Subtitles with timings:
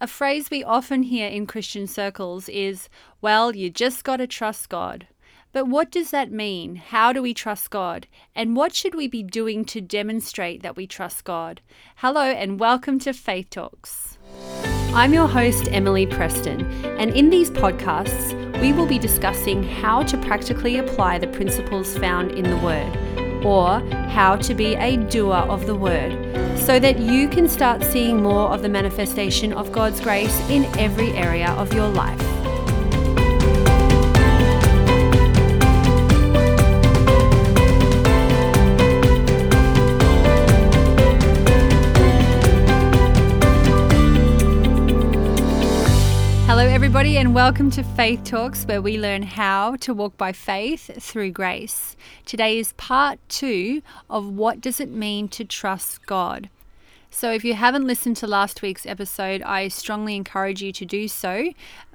[0.00, 2.88] A phrase we often hear in Christian circles is,
[3.20, 5.08] well, you just got to trust God.
[5.50, 6.76] But what does that mean?
[6.76, 8.06] How do we trust God?
[8.32, 11.62] And what should we be doing to demonstrate that we trust God?
[11.96, 14.18] Hello, and welcome to Faith Talks.
[14.94, 16.64] I'm your host, Emily Preston,
[16.96, 22.30] and in these podcasts, we will be discussing how to practically apply the principles found
[22.32, 22.96] in the Word,
[23.44, 23.80] or
[24.10, 26.12] how to be a doer of the Word
[26.58, 31.10] so that you can start seeing more of the manifestation of God's grace in every
[31.12, 32.37] area of your life.
[46.58, 50.90] Hello, everybody, and welcome to Faith Talks, where we learn how to walk by faith
[51.00, 51.96] through grace.
[52.26, 56.50] Today is part two of what does it mean to trust God.
[57.10, 61.06] So, if you haven't listened to last week's episode, I strongly encourage you to do
[61.06, 61.52] so.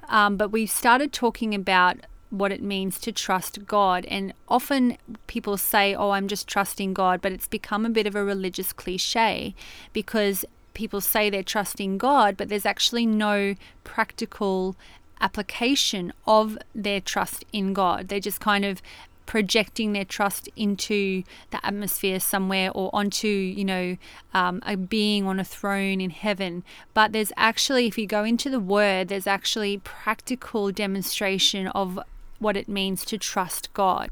[0.08, 1.98] Um, but we've started talking about
[2.30, 4.06] what it means to trust God.
[4.06, 8.16] And often people say, Oh, I'm just trusting God, but it's become a bit of
[8.16, 9.54] a religious cliche
[9.92, 14.76] because people say they're trusting God, but there's actually no practical
[15.20, 18.08] application of their trust in God.
[18.08, 18.82] They're just kind of
[19.26, 23.96] projecting their trust into the atmosphere somewhere or onto, you know,
[24.34, 26.62] um, a being on a throne in heaven.
[26.92, 31.98] But there's actually, if you go into the word, there's actually practical demonstration of
[32.38, 34.10] what it means to trust God.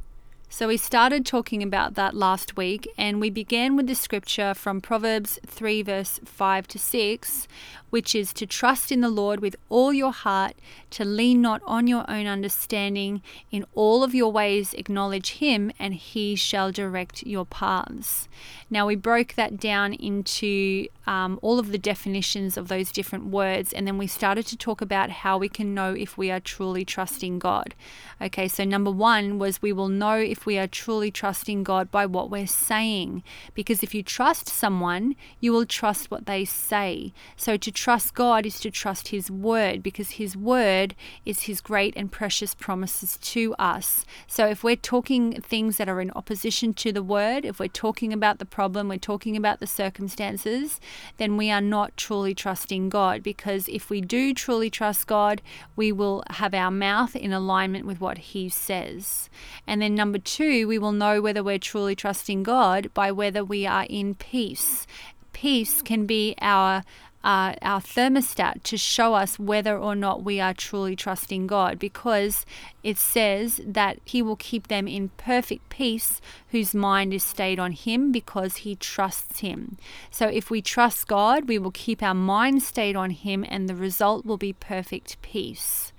[0.53, 4.83] So we started talking about that last week, and we began with the scripture from
[4.83, 7.49] Proverbs 3, verse 5 to 6,
[7.93, 10.55] which is to trust in the Lord with all your heart,
[10.93, 15.93] to lean not on your own understanding, in all of your ways acknowledge Him, and
[15.93, 18.29] He shall direct your paths.
[18.71, 23.75] Now we broke that down into um, all of the definitions of those different words,
[23.75, 26.87] and then we started to talk about how we can know if we are truly
[26.87, 27.75] trusting God.
[28.23, 32.07] Okay, so number one was we will know if we are truly trusting God by
[32.07, 37.13] what we're saying, because if you trust someone, you will trust what they say.
[37.37, 40.95] So to trust God is to trust His word, because His word
[41.25, 44.05] is His great and precious promises to us.
[44.29, 48.13] So if we're talking things that are in opposition to the word, if we're talking
[48.13, 50.79] about the problem, we're talking about the circumstances,
[51.17, 53.21] then we are not truly trusting God.
[53.21, 55.43] Because if we do truly trust God,
[55.75, 59.29] we will have our mouth in alignment with what He says.
[59.67, 63.67] And then, number two, we will know whether we're truly trusting God by whether we
[63.67, 64.87] are in peace.
[65.33, 66.85] Peace can be our
[67.25, 72.45] uh, our thermostat to show us whether or not we are truly trusting God because
[72.83, 77.73] it says that He will keep them in perfect peace whose mind is stayed on
[77.73, 79.77] Him because He trusts Him.
[80.11, 83.77] So if we trust God, we will keep our mind stayed on Him and the
[83.77, 85.93] result will be perfect peace.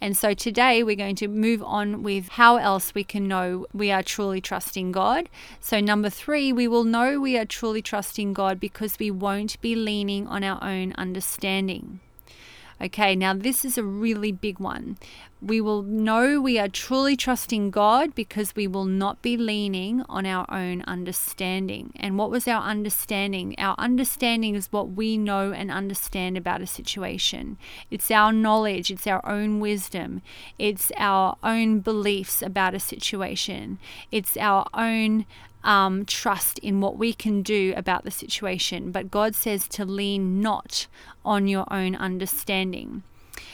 [0.00, 3.90] And so today we're going to move on with how else we can know we
[3.90, 5.28] are truly trusting God.
[5.60, 9.74] So, number three, we will know we are truly trusting God because we won't be
[9.74, 12.00] leaning on our own understanding.
[12.78, 14.98] Okay, now this is a really big one.
[15.42, 20.24] We will know we are truly trusting God because we will not be leaning on
[20.24, 21.92] our own understanding.
[21.96, 23.54] And what was our understanding?
[23.58, 27.58] Our understanding is what we know and understand about a situation.
[27.90, 30.22] It's our knowledge, it's our own wisdom,
[30.58, 33.78] it's our own beliefs about a situation,
[34.10, 35.26] it's our own
[35.62, 38.90] um, trust in what we can do about the situation.
[38.90, 40.86] But God says to lean not
[41.24, 43.02] on your own understanding.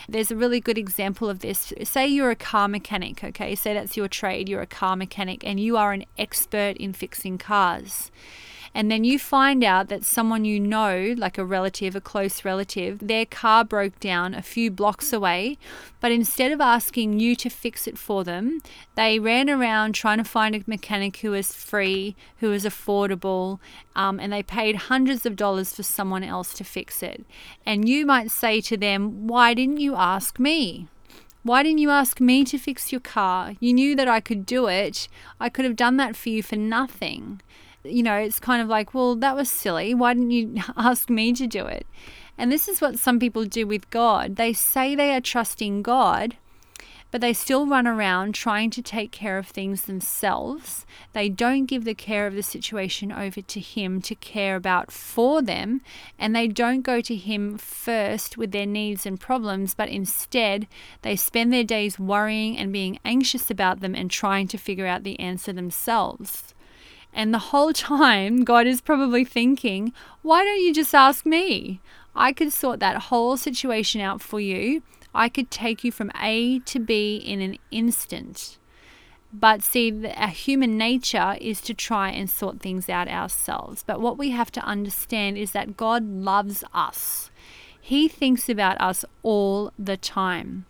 [0.09, 1.73] There's a really good example of this.
[1.83, 3.55] Say you're a car mechanic, okay?
[3.55, 7.39] Say that's your trade, you're a car mechanic, and you are an expert in fixing
[7.39, 8.11] cars
[8.75, 12.99] and then you find out that someone you know, like a relative, a close relative,
[13.01, 15.59] their car broke down a few blocks away,
[16.01, 18.61] but instead of asking you to fix it for them,
[18.95, 23.59] they ran around trying to find a mechanic who was free, who was affordable,
[23.95, 27.27] um, and they paid hundreds of dollars for someone else to fix it.
[27.67, 30.89] And you might say to them, Why didn't you ask me?
[31.43, 33.55] Why didn't you ask me to fix your car?
[33.59, 35.09] You knew that I could do it.
[35.41, 37.41] I could have done that for you for nothing
[37.85, 39.95] you know, it's kind of like, well, that was silly.
[39.95, 41.87] Why didn't you ask me to do it?
[42.39, 44.37] And this is what some people do with God.
[44.37, 46.37] They say they are trusting God,
[47.11, 50.87] but they still run around trying to take care of things themselves.
[51.13, 55.43] They don't give the care of the situation over to Him to care about for
[55.43, 55.83] them,
[56.19, 60.67] and they don't go to Him first with their needs and problems, but instead
[61.03, 65.05] they spend their days worrying and being anxious about them and trying to figure out
[65.05, 66.55] the answer themselves.
[67.13, 69.93] And the whole time, God is probably thinking,
[70.23, 71.81] why don't you just ask me?
[72.15, 74.83] I could sort that whole situation out for you.
[75.15, 78.59] I could take you from A to B in an instant.
[79.33, 83.83] But see, our human nature is to try and sort things out ourselves.
[83.87, 87.31] But what we have to understand is that God loves us.
[87.81, 90.67] He thinks about us all the time.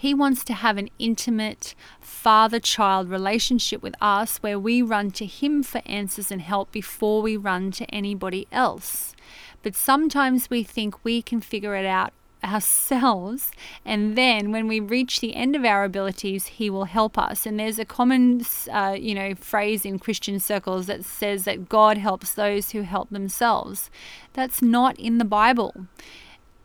[0.00, 5.26] He wants to have an intimate father child relationship with us where we run to
[5.26, 9.14] Him for answers and help before we run to anybody else.
[9.62, 13.52] But sometimes we think we can figure it out ourselves
[13.84, 17.44] and then when we reach the end of our abilities he will help us.
[17.44, 18.40] And there's a common
[18.72, 23.10] uh, you know phrase in christian circles that says that god helps those who help
[23.10, 23.90] themselves.
[24.32, 25.74] That's not in the bible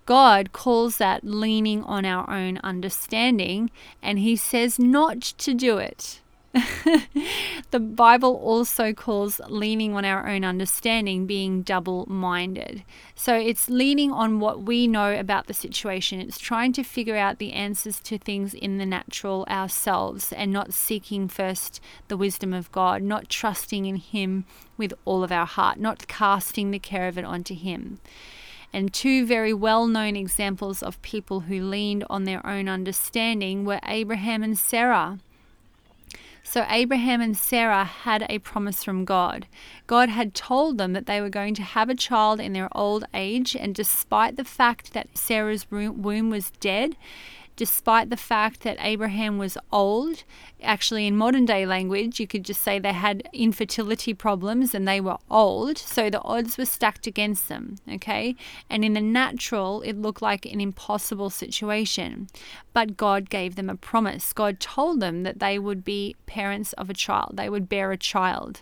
[0.05, 3.71] God calls that leaning on our own understanding,
[4.01, 6.21] and He says not to do it.
[7.71, 12.83] the Bible also calls leaning on our own understanding being double minded.
[13.13, 16.21] So it's leaning on what we know about the situation.
[16.21, 20.73] It's trying to figure out the answers to things in the natural ourselves and not
[20.73, 24.45] seeking first the wisdom of God, not trusting in Him
[24.77, 27.99] with all of our heart, not casting the care of it onto Him.
[28.75, 33.79] And two very well known examples of people who leaned on their own understanding were
[33.85, 35.17] Abraham and Sarah.
[36.43, 39.47] So Abraham and Sarah had a promise from God.
[39.87, 43.05] God had told them that they were going to have a child in their old
[43.13, 46.97] age, and despite the fact that Sarah's womb was dead,
[47.55, 50.23] despite the fact that Abraham was old.
[50.61, 54.99] Actually, in modern day language, you could just say they had infertility problems and they
[54.99, 58.35] were old, so the odds were stacked against them, okay?
[58.69, 62.27] And in the natural, it looked like an impossible situation.
[62.73, 64.33] But God gave them a promise.
[64.33, 67.97] God told them that they would be parents of a child, they would bear a
[67.97, 68.61] child.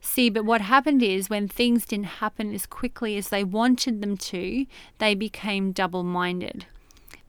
[0.00, 4.18] See, but what happened is when things didn't happen as quickly as they wanted them
[4.18, 4.66] to,
[4.98, 6.66] they became double minded.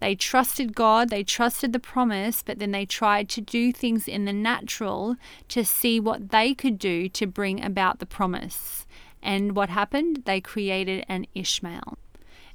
[0.05, 4.25] They trusted God, they trusted the promise, but then they tried to do things in
[4.25, 5.15] the natural
[5.47, 8.85] to see what they could do to bring about the promise.
[9.23, 10.21] And what happened?
[10.25, 11.97] They created an Ishmael.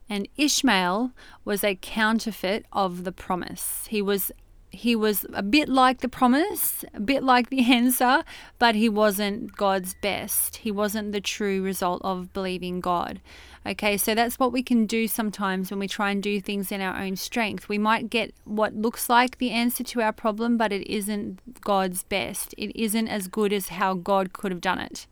[0.09, 1.11] And Ishmael
[1.45, 3.89] was a counterfeit of the promise.
[3.91, 4.31] He was
[4.71, 8.23] he was a bit like the promise, a bit like the answer,
[8.61, 10.59] but he wasn't God's best.
[10.59, 13.21] He wasn't the true result of believing God.
[13.67, 16.81] Okay, so that's what we can do sometimes when we try and do things in
[16.81, 17.69] our own strength.
[17.69, 22.03] We might get what looks like the answer to our problem, but it isn't God's
[22.05, 22.55] best.
[22.57, 25.07] It isn't as good as how God could have done it.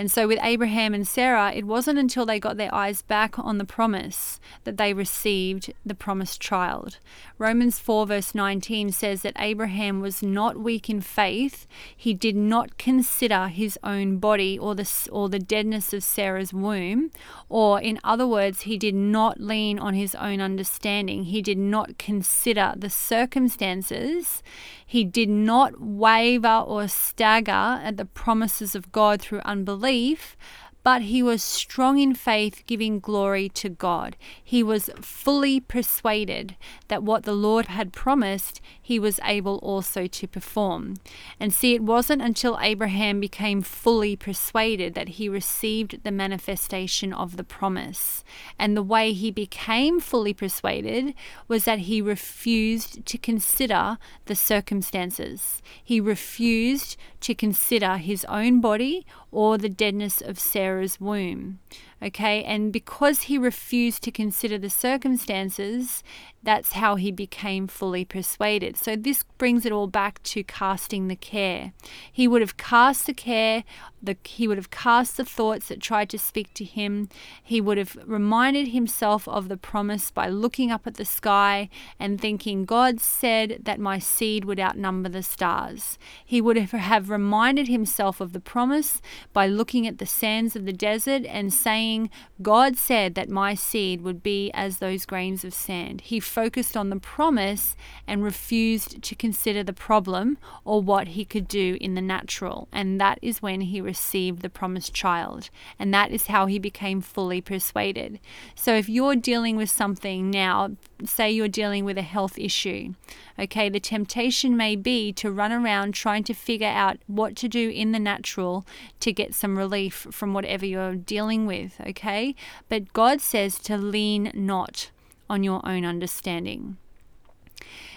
[0.00, 3.58] And so with Abraham and Sarah, it wasn't until they got their eyes back on
[3.58, 6.96] the promise that they received the promised child.
[7.36, 11.66] Romans 4, verse 19 says that Abraham was not weak in faith.
[11.94, 17.10] He did not consider his own body or the, or the deadness of Sarah's womb.
[17.50, 21.24] Or, in other words, he did not lean on his own understanding.
[21.24, 24.42] He did not consider the circumstances.
[24.90, 30.36] He did not waver or stagger at the promises of God through unbelief,
[30.82, 34.16] but he was strong in faith, giving glory to God.
[34.42, 36.56] He was fully persuaded
[36.88, 40.96] that what the Lord had promised, he was able also to perform.
[41.38, 47.36] And see, it wasn't until Abraham became fully persuaded that he received the manifestation of
[47.36, 48.24] the promise.
[48.58, 51.14] And the way he became fully persuaded
[51.46, 55.60] was that he refused to consider the circumstances.
[55.82, 60.38] He refused to consider his own body or the deadness of
[60.70, 61.58] Sarah's womb.
[62.00, 66.04] Okay, and because he refused to consider the circumstances,
[66.42, 68.76] that's how he became fully persuaded.
[68.76, 71.72] So, this brings it all back to casting the care.
[72.10, 73.64] He would have cast the care,
[74.02, 77.08] the, he would have cast the thoughts that tried to speak to him.
[77.42, 81.68] He would have reminded himself of the promise by looking up at the sky
[81.98, 85.98] and thinking, God said that my seed would outnumber the stars.
[86.24, 90.72] He would have reminded himself of the promise by looking at the sands of the
[90.72, 92.08] desert and saying,
[92.40, 96.02] God said that my seed would be as those grains of sand.
[96.02, 101.48] He focused on the promise and refused to consider the problem or what he could
[101.48, 102.68] do in the natural.
[102.72, 105.50] And that is when he received the promised child.
[105.78, 108.20] And that is how he became fully persuaded.
[108.54, 112.94] So if you're dealing with something now, say you're dealing with a health issue,
[113.38, 117.70] okay, the temptation may be to run around trying to figure out what to do
[117.70, 118.64] in the natural
[119.00, 122.36] to get some relief from whatever you're dealing with, okay?
[122.68, 124.90] But God says to lean not
[125.30, 126.76] on your own understanding.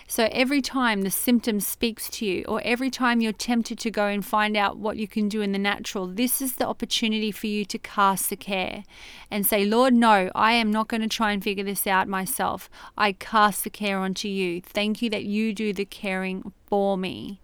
[0.07, 4.05] So every time the symptom speaks to you, or every time you're tempted to go
[4.07, 7.47] and find out what you can do in the natural, this is the opportunity for
[7.47, 8.83] you to cast the care
[9.31, 12.69] and say, Lord, no, I am not going to try and figure this out myself.
[12.97, 14.61] I cast the care onto you.
[14.61, 17.39] Thank you that you do the caring for me.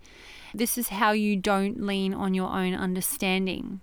[0.53, 3.81] This is how you don't lean on your own understanding.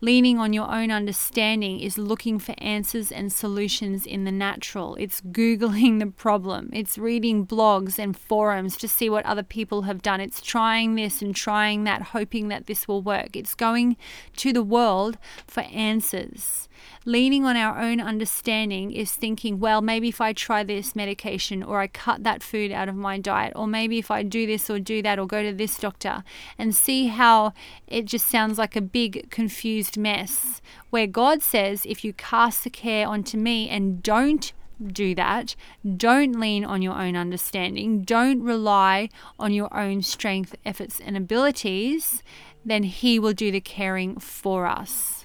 [0.00, 4.96] Leaning on your own understanding is looking for answers and solutions in the natural.
[4.96, 6.70] It's Googling the problem.
[6.72, 10.20] It's reading blogs and forums to see what other people have done.
[10.20, 13.36] It's trying this and trying that, hoping that this will work.
[13.36, 13.96] It's going
[14.36, 16.68] to the world for answers.
[17.06, 21.80] Leaning on our own understanding is thinking, well, maybe if I try this medication or
[21.80, 24.78] I cut that food out of my diet, or maybe if I do this or
[24.78, 26.24] do that or go to this doctor,
[26.56, 27.52] and see how
[27.86, 30.62] it just sounds like a big confused mess.
[30.88, 34.52] Where God says, if you cast the care onto me and don't
[34.84, 35.54] do that.
[35.96, 38.02] Don't lean on your own understanding.
[38.02, 39.08] Don't rely
[39.38, 42.22] on your own strength, efforts, and abilities.
[42.64, 45.23] Then He will do the caring for us.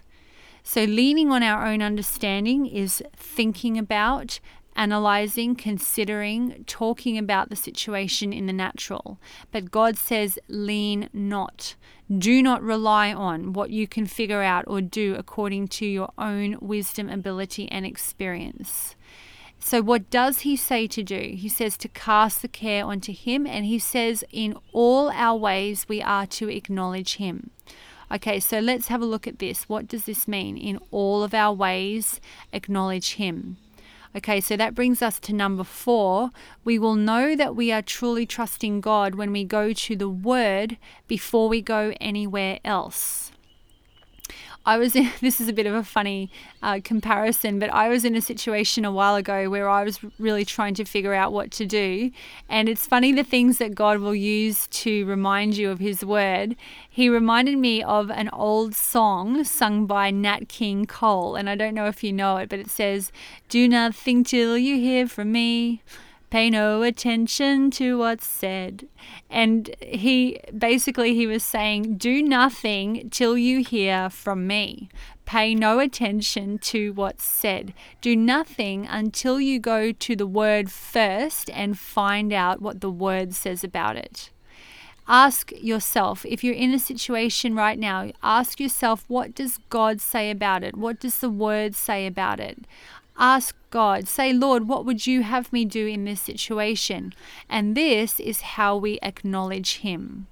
[0.72, 4.40] So, leaning on our own understanding is thinking about,
[4.76, 9.18] analyzing, considering, talking about the situation in the natural.
[9.52, 11.76] But God says, lean not.
[12.16, 16.56] Do not rely on what you can figure out or do according to your own
[16.62, 18.96] wisdom, ability, and experience.
[19.58, 21.34] So, what does he say to do?
[21.36, 25.88] He says to cast the care onto him, and he says, in all our ways,
[25.90, 27.50] we are to acknowledge him.
[28.12, 29.70] Okay, so let's have a look at this.
[29.70, 30.58] What does this mean?
[30.58, 32.20] In all of our ways,
[32.52, 33.58] acknowledge Him.
[34.16, 36.32] Okay, so that brings us to number four.
[36.64, 40.78] We will know that we are truly trusting God when we go to the Word
[41.08, 43.32] before we go anywhere else.
[44.70, 46.30] I was in, this is a bit of a funny
[46.62, 50.46] uh, comparison, but I was in a situation a while ago where I was really
[50.46, 52.12] trying to figure out what to do.
[52.48, 56.56] And it's funny the things that God will use to remind you of His word.
[56.88, 61.36] He reminded me of an old song sung by Nat King Cole.
[61.36, 63.12] And I don't know if you know it, but it says,
[63.48, 65.82] Do nothing till you hear from me.
[66.30, 68.88] Pay no attention to what's said.
[69.30, 74.90] And he basically he was saying, do nothing till you hear from me.
[75.26, 77.74] Pay no attention to what's said.
[78.02, 83.34] Do nothing until you go to the word first and find out what the word
[83.34, 84.30] says about it
[85.12, 90.30] ask yourself if you're in a situation right now ask yourself what does god say
[90.30, 92.60] about it what does the word say about it
[93.20, 97.14] Ask God, say, Lord, what would you have me do in this situation?
[97.50, 100.28] And this is how we acknowledge Him.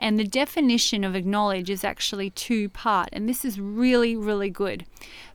[0.00, 4.84] And the definition of acknowledge is actually two part, and this is really, really good.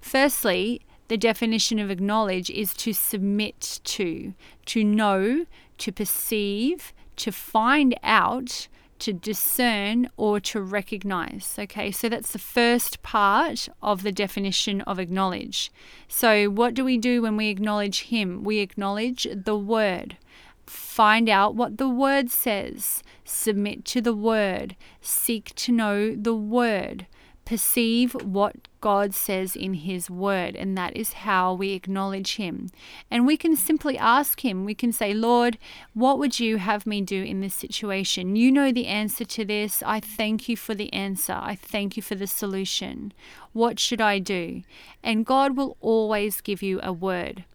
[0.01, 4.33] Firstly, the definition of acknowledge is to submit to,
[4.65, 5.45] to know,
[5.77, 8.67] to perceive, to find out,
[9.03, 11.55] to discern or to recognize.
[11.57, 15.71] Okay, so that's the first part of the definition of acknowledge.
[16.07, 18.43] So, what do we do when we acknowledge Him?
[18.43, 20.17] We acknowledge the Word.
[20.65, 27.07] Find out what the Word says, submit to the Word, seek to know the Word
[27.45, 32.69] perceive what God says in His Word, and that is how we acknowledge Him.
[33.09, 35.57] And we can simply ask Him, we can say, Lord,
[35.93, 38.35] what would you have me do in this situation?
[38.35, 39.81] You know the answer to this.
[39.85, 41.31] I thank you for the answer.
[41.31, 43.13] I thank you for the solution.
[43.53, 44.63] What should I do?
[45.01, 47.45] And God will always give you a word.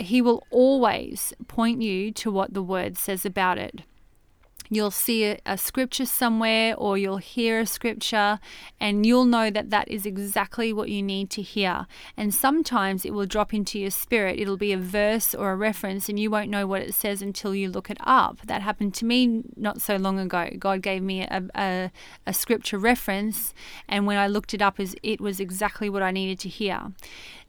[0.00, 3.82] He will always point you to what the Word says about it
[4.74, 8.40] you'll see a, a, scripture somewhere or you'll hear a scripture
[8.80, 11.86] and you'll know that that is exactly what you need to hear.
[12.16, 14.40] And sometimes it will drop into your spirit.
[14.40, 17.54] It'll be a verse or a reference and you won't know what it says until
[17.54, 18.38] you look it up.
[18.46, 20.48] That happened to me not so long ago.
[20.58, 21.90] God gave me a, a,
[22.26, 23.52] a scripture reference
[23.86, 26.92] and when I looked it up, it was exactly what I needed to hear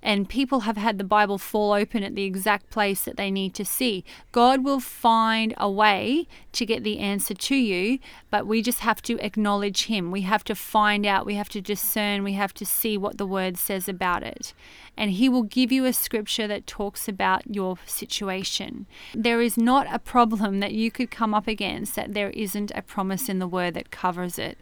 [0.04, 3.56] and people have had the Bible fall open at the exact place that they need
[3.56, 4.04] to see.
[4.34, 9.02] God will find a way to get the answer to you, but we just have
[9.04, 10.12] to acknowledge Him.
[10.12, 13.26] We have to find out, we have to discern, we have to see what the
[13.26, 14.54] Word says about it.
[14.96, 18.86] And He will give you a scripture that talks about your situation.
[19.14, 22.82] There is not a problem that you could come up against that there isn't a
[22.82, 24.58] promise in the Word that covers it.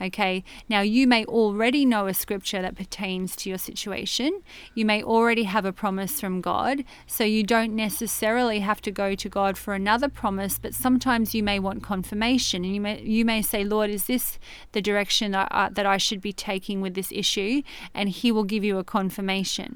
[0.00, 4.42] Okay, now you may already know a scripture that pertains to your situation.
[4.74, 9.14] You may already have a promise from God, so you don't necessarily have to go
[9.14, 13.24] to God for another promise, but sometimes you may want confirmation and you may you
[13.32, 14.38] may say, "Lord, is this
[14.72, 17.62] the direction that I, that I should be taking with this issue?"
[17.94, 19.70] and he will give you a confirmation.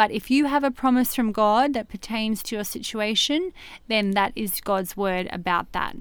[0.00, 3.40] But if you have a promise from God that pertains to your situation,
[3.92, 5.94] then that is God's word about that.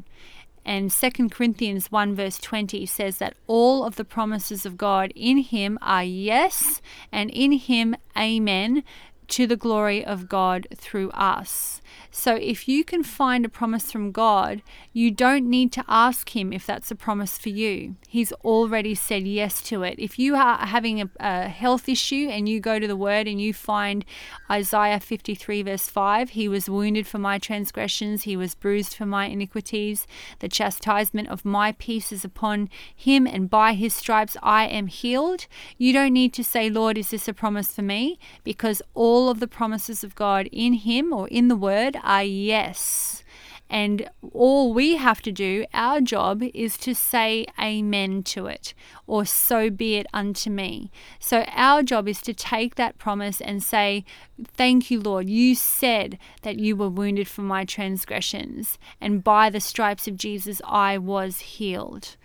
[0.65, 5.37] And 2 Corinthians 1 verse 20 says that all of the promises of God in
[5.39, 8.83] him are yes, and in him amen
[9.29, 11.81] to the glory of God through us.
[12.11, 14.61] So if you can find a promise from God,
[14.93, 17.95] you don't need to ask Him if that's a promise for you.
[18.07, 19.95] He's already said yes to it.
[19.97, 23.41] If you are having a, a health issue and you go to the Word and
[23.41, 24.05] you find
[24.49, 29.25] Isaiah 53, verse 5, He was wounded for my transgressions, He was bruised for my
[29.25, 30.07] iniquities.
[30.39, 35.47] The chastisement of my peace is upon Him, and by His stripes I am healed.
[35.77, 38.19] You don't need to say, Lord, is this a promise for me?
[38.43, 43.23] Because all of the promises of God in Him or in the Word are yes.
[43.69, 48.75] And all we have to do, our job, is to say amen to it,
[49.07, 50.91] or so be it unto me.
[51.19, 54.05] So our job is to take that promise and say,
[54.43, 55.27] Thank you, Lord.
[55.27, 60.61] You said that you were wounded for my transgressions, and by the stripes of Jesus
[60.65, 62.15] I was healed.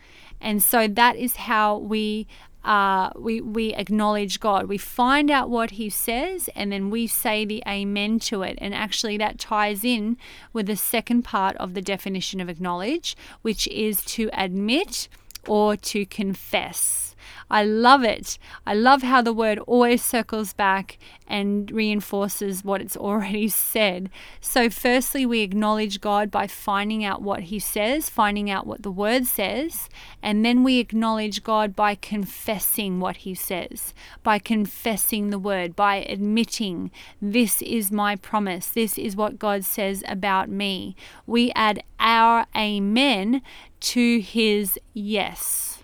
[0.41, 2.27] And so that is how we
[2.65, 4.67] uh, we, we acknowledge God.
[4.67, 8.59] We find out what He says and then we say the amen to it.
[8.61, 10.17] And actually, that ties in
[10.53, 15.09] with the second part of the definition of acknowledge, which is to admit
[15.47, 17.08] or to confess.
[17.51, 18.39] I love it.
[18.67, 24.11] I love how the word always circles back and reinforces what it's already said.
[24.41, 28.91] So, firstly, we acknowledge God by finding out what He says, finding out what the
[28.91, 29.89] word says,
[30.23, 35.97] and then we acknowledge God by confessing what He says, by confessing the word, by
[35.97, 40.97] admitting, This is my promise, this is what God says about me.
[41.27, 43.43] We add our amen
[43.81, 45.78] to His yes.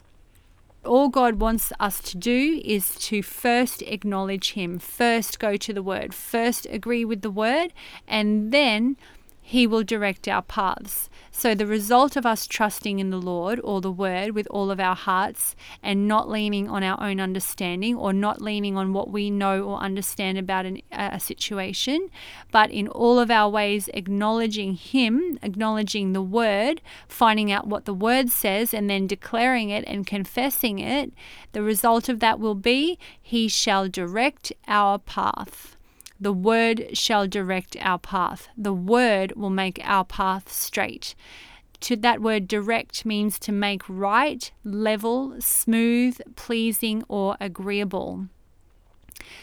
[0.84, 5.82] All God wants us to do is to first acknowledge Him, first go to the
[5.82, 7.72] Word, first agree with the Word,
[8.06, 8.96] and then
[9.40, 11.08] He will direct our paths.
[11.36, 14.78] So, the result of us trusting in the Lord or the Word with all of
[14.78, 19.30] our hearts and not leaning on our own understanding or not leaning on what we
[19.30, 22.08] know or understand about an, a situation,
[22.52, 27.92] but in all of our ways acknowledging Him, acknowledging the Word, finding out what the
[27.92, 31.12] Word says, and then declaring it and confessing it,
[31.50, 35.73] the result of that will be He shall direct our path.
[36.24, 38.48] The word shall direct our path.
[38.56, 41.14] The word will make our path straight.
[41.80, 48.28] To that word direct means to make right, level, smooth, pleasing, or agreeable.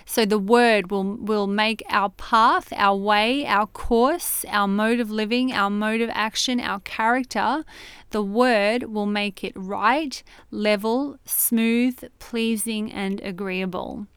[0.08, 5.12] So the word will, will make our path, our way, our course, our mode of
[5.12, 7.64] living, our mode of action, our character,
[8.10, 14.08] the word will make it right, level, smooth, pleasing, and agreeable.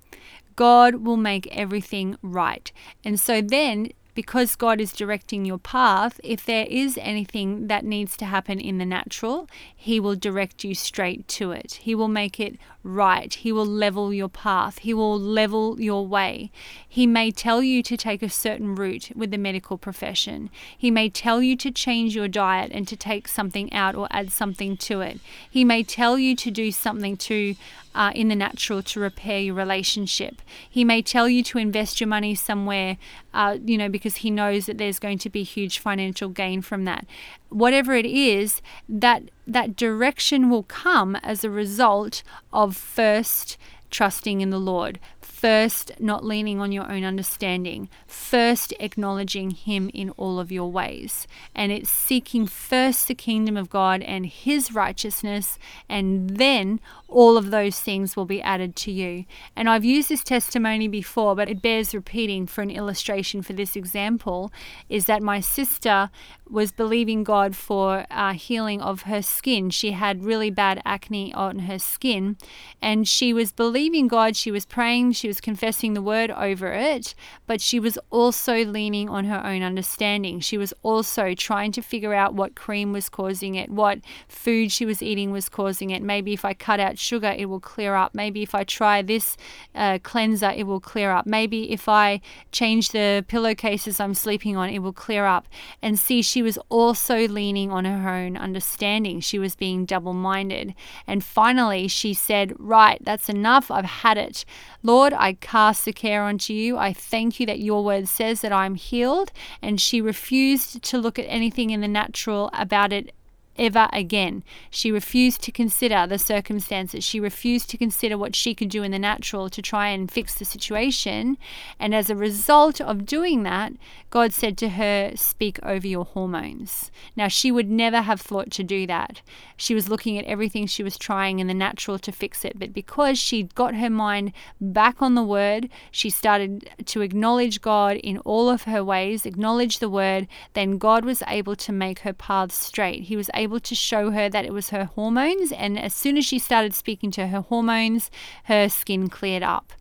[0.57, 2.71] God will make everything right.
[3.05, 8.17] And so then because God is directing your path, if there is anything that needs
[8.19, 11.81] to happen in the natural, He will direct you straight to it.
[11.83, 13.35] He will make it right.
[13.35, 14.79] He will level your path.
[14.79, 16.53] He will level your way.
[16.89, 20.49] He may tell you to take a certain route with the medical profession.
[20.77, 24.31] He may tell you to change your diet and to take something out or add
[24.31, 25.19] something to it.
[25.51, 27.57] He may tell you to do something to
[27.95, 30.43] uh, in the natural to repair your relationship.
[30.69, 32.97] He may tell you to invest your money somewhere,
[33.33, 36.85] uh, you know, because he knows that there's going to be huge financial gain from
[36.85, 37.07] that.
[37.49, 43.57] Whatever it is, that that direction will come as a result of first
[43.91, 44.99] trusting in the Lord,
[45.45, 51.27] first not leaning on your own understanding, first acknowledging Him in all of your ways.
[51.55, 57.51] And it's seeking first the kingdom of God and His righteousness, and then all of
[57.51, 59.27] those things will be added to you.
[59.55, 63.77] And I've used this testimony before, but it bears repeating for an illustration for this
[63.77, 64.51] example
[64.89, 66.11] is that my sister
[66.49, 69.71] was believing God for uh, healing of her skin.
[69.71, 72.37] She had really bad acne on her skin,
[72.83, 74.37] and she was believing God.
[74.37, 77.15] She was praying, she was confessing the word over it,
[77.47, 80.41] but she was also leaning on her own understanding.
[80.41, 84.85] She was also trying to figure out what cream was causing it, what food she
[84.85, 86.03] was eating was causing it.
[86.03, 88.15] Maybe if I cut out sugar, it will clear up.
[88.15, 89.37] Maybe if I try this
[89.75, 91.27] uh, cleanser, it will clear up.
[91.27, 92.21] Maybe if I
[92.53, 95.49] change the pillowcases I'm sleeping on, it will clear up.
[95.83, 99.21] And see, she was also leaning on her own understanding.
[99.21, 100.75] She was being double minded.
[101.07, 103.71] And finally, she said, Right, that's enough.
[103.71, 104.45] I've had it.
[104.83, 106.77] Lord, I cast the care onto you.
[106.77, 109.33] I thank you that your word says that I'm healed.
[109.63, 113.15] And she refused to look at anything in the natural about it
[113.57, 114.43] ever again.
[114.71, 117.05] She refused to consider the circumstances.
[117.05, 120.35] She refused to consider what she could do in the natural to try and fix
[120.35, 121.39] the situation.
[121.79, 123.73] And as a result of doing that,
[124.11, 126.91] God said to her, Speak over your hormones.
[127.17, 129.23] Now, she would never have thought to do that.
[129.57, 132.59] She was looking at everything she was trying in the natural to fix it.
[132.59, 137.97] But because she got her mind back on the word, she started to acknowledge God
[137.97, 142.13] in all of her ways, acknowledge the word, then God was able to make her
[142.13, 143.05] path straight.
[143.05, 145.53] He was able able to show her that it was her hormones.
[145.53, 148.11] And as soon as she started speaking to her hormones,
[148.45, 149.73] her skin cleared up.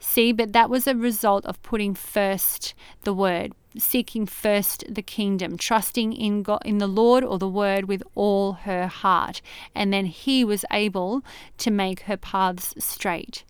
[0.00, 5.56] See, but that was a result of putting first the word, seeking first the kingdom,
[5.58, 9.42] trusting in God, in the Lord or the word with all her heart.
[9.74, 11.22] And then he was able
[11.58, 13.44] to make her paths straight.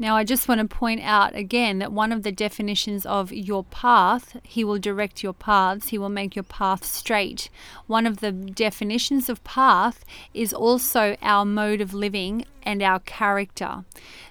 [0.00, 3.64] Now, I just want to point out again that one of the definitions of your
[3.64, 7.50] path, He will direct your paths, He will make your path straight.
[7.88, 13.84] One of the definitions of path is also our mode of living and our character.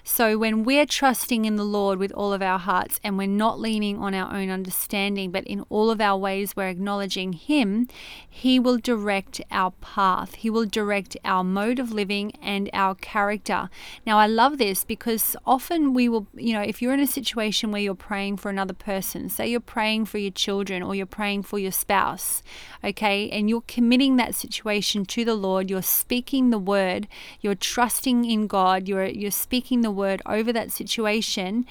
[0.04, 3.60] So when we're trusting in the Lord with all of our hearts and we're not
[3.60, 7.88] leaning on our own understanding, but in all of our ways we're acknowledging Him,
[8.28, 10.36] He will direct our path.
[10.36, 13.68] He will direct our mode of living and our character.
[14.06, 17.70] Now, I love this because often we will, you know, if you're in a situation
[17.70, 21.42] where you're praying for another person, say you're praying for your children or you're praying
[21.42, 22.42] for your spouse,
[22.82, 27.08] okay, and you're committing that situation to the Lord, you're speaking the word,
[27.40, 31.66] you're trusting in God, you're you're speaking the word over that situation,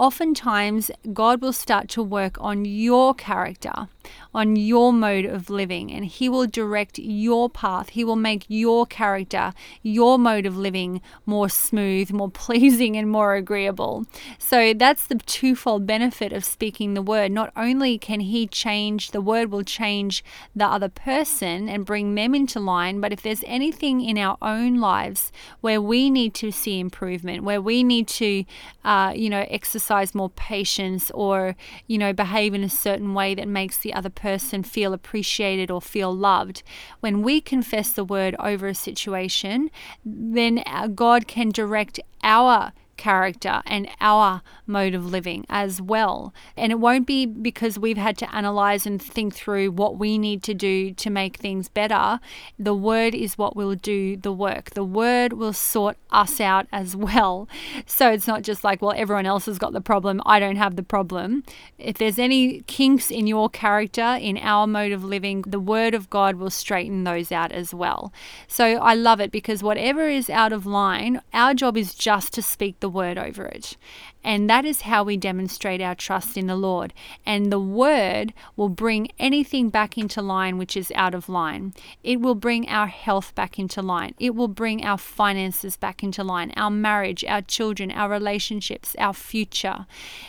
[0.00, 3.88] oftentimes God will start to work on your character,
[4.34, 7.90] on your mode of living, and He will direct your path.
[7.90, 13.34] He will make your character, your mode of living more smooth, more pleasing, and more
[13.34, 14.06] agreeable.
[14.38, 17.30] So that's the twofold benefit of speaking the word.
[17.30, 20.24] Not only can He change, the word will change
[20.56, 24.76] the other person and bring them into line, but if there's anything in our own
[24.80, 28.46] lives where we need to see improvement, where we need to,
[28.82, 31.56] uh, you know, exercise exercise more patience or,
[31.88, 35.80] you know, behave in a certain way that makes the other person feel appreciated or
[35.82, 36.62] feel loved.
[37.00, 39.68] When we confess the word over a situation,
[40.04, 46.32] then uh, God can direct our character and our mode of living as well.
[46.56, 50.42] And it won't be because we've had to analyze and think through what we need
[50.44, 52.20] to do to make things better.
[52.58, 54.70] The word is what will do the work.
[54.70, 57.48] The word will sort us out as well.
[57.86, 60.76] So it's not just like, well, everyone else has got the problem, I don't have
[60.76, 61.42] the problem.
[61.78, 66.10] If there's any kinks in your character, in our mode of living, the word of
[66.10, 68.12] God will straighten those out as well.
[68.46, 72.42] So I love it because whatever is out of line, our job is just to
[72.42, 73.76] speak the word over it.
[74.22, 76.92] And that is how we demonstrate our trust in the Lord.
[77.24, 81.72] And the word will bring anything back into line which is out of line.
[82.04, 84.14] It will bring our health back into line.
[84.18, 89.14] It will bring our finances back into line, our marriage, our children, our relationships, our
[89.14, 89.86] future.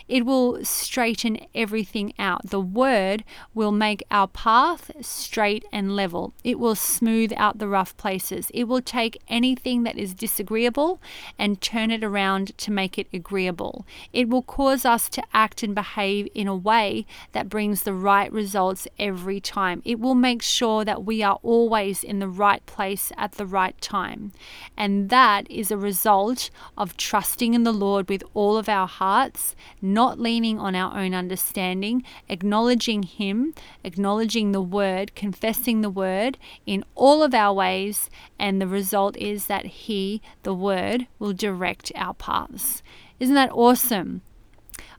[0.08, 2.50] It will straighten everything out.
[2.50, 6.34] The word will make our path straight and level.
[6.44, 8.50] It will smooth out the rough places.
[8.54, 11.02] It will take anything that is disagreeable
[11.38, 13.86] and turn it around to make it agreeable.
[14.14, 18.32] It will cause us to act and behave in a way that brings the right
[18.32, 19.82] results every time.
[19.86, 23.80] It will make sure that we are always in the right place at the right
[23.82, 24.32] time.
[24.78, 29.56] And that is a result of trusting in the Lord with all of our hearts,
[29.82, 36.84] not leaning on our own understanding, acknowledging Him, acknowledging the Word, confessing the Word in
[36.96, 38.10] all of our ways.
[38.40, 42.14] And the result is that He, the Word, will direct our
[42.48, 42.84] paths.
[43.20, 44.22] Isn't that awesome?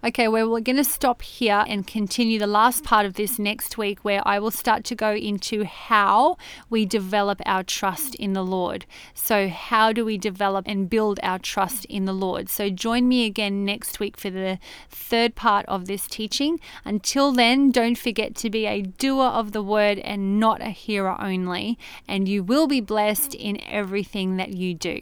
[0.05, 3.78] Okay, well, we're going to stop here and continue the last part of this next
[3.78, 8.44] week, where I will start to go into how we develop our trust in the
[8.44, 8.85] Lord.
[9.14, 12.48] So, how do we develop and build our trust in the Lord?
[12.48, 14.59] So, join me again next week for the
[14.90, 16.59] third part of this teaching.
[16.85, 21.16] Until then, don't forget to be a doer of the word and not a hearer
[21.20, 21.78] only,
[22.09, 24.98] and you will be blessed in everything that you do.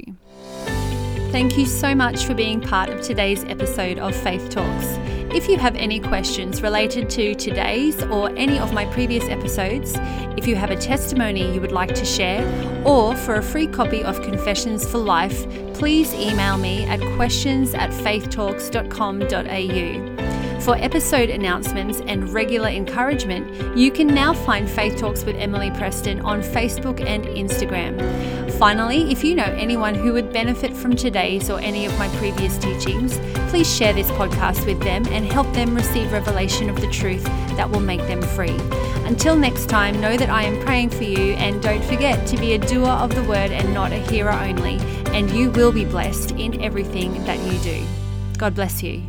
[1.31, 4.99] Thank you so much for being part of today's episode of Faith Talks.
[5.33, 9.93] If you have any questions related to today's or any of my previous episodes,
[10.37, 12.45] if you have a testimony you would like to share,
[12.85, 17.91] or for a free copy of Confessions for Life, please email me at questions at
[17.91, 20.20] faithtalks.com.au.
[20.61, 26.21] For episode announcements and regular encouragement, you can now find Faith Talks with Emily Preston
[26.21, 28.53] on Facebook and Instagram.
[28.59, 32.59] Finally, if you know anyone who would benefit from today's or any of my previous
[32.59, 33.19] teachings,
[33.49, 37.25] please share this podcast with them and help them receive revelation of the truth
[37.57, 38.57] that will make them free.
[39.07, 42.53] Until next time, know that I am praying for you and don't forget to be
[42.53, 44.77] a doer of the word and not a hearer only,
[45.15, 47.83] and you will be blessed in everything that you do.
[48.37, 49.03] God bless you.